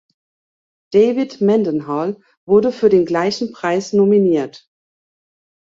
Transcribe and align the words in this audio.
David 0.93 1.41
Mendenhall 1.41 2.19
wurde 2.47 2.71
für 2.71 2.89
den 2.89 3.05
gleichen 3.05 3.51
Preis 3.51 3.93
nominiert. 3.93 4.67